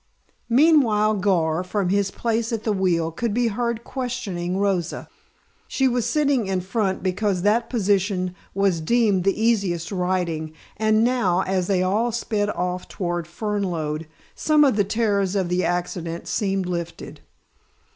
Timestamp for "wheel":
2.73-3.11